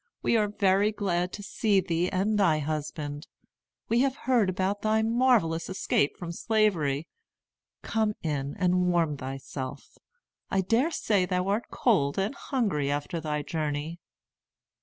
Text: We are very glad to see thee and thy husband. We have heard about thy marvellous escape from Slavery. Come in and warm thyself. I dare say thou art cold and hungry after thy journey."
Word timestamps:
We 0.23 0.35
are 0.35 0.47
very 0.47 0.91
glad 0.91 1.31
to 1.33 1.43
see 1.43 1.79
thee 1.79 2.09
and 2.09 2.39
thy 2.39 2.57
husband. 2.57 3.27
We 3.87 3.99
have 3.99 4.15
heard 4.25 4.49
about 4.49 4.81
thy 4.81 5.03
marvellous 5.03 5.69
escape 5.69 6.17
from 6.17 6.31
Slavery. 6.31 7.07
Come 7.83 8.15
in 8.23 8.55
and 8.57 8.87
warm 8.91 9.15
thyself. 9.17 9.99
I 10.49 10.61
dare 10.61 10.89
say 10.89 11.27
thou 11.27 11.49
art 11.49 11.69
cold 11.69 12.17
and 12.17 12.33
hungry 12.33 12.89
after 12.89 13.19
thy 13.21 13.43
journey." 13.43 13.99